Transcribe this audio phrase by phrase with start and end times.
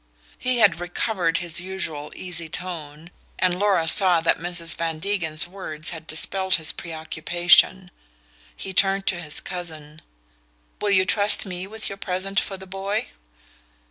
[0.39, 4.73] He had recovered his usual easy tone, and Laura sat that Mrs.
[4.75, 7.91] Van Degen's words had dispelled his preoccupation.
[8.55, 10.01] He turned to his cousin.
[10.81, 13.09] "Will you trust me with your present for the boy?"